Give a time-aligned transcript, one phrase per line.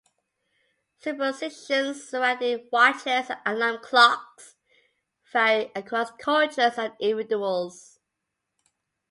[0.97, 4.55] Superstitions surrounding watches and alarm clocks
[5.31, 7.99] vary across cultures and individuals.